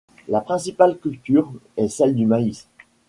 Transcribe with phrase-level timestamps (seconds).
[0.29, 2.67] La principale culture est celle du maïs.